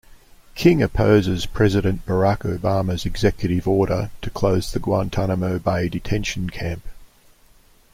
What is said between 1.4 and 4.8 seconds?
President Barack Obama's executive order to close the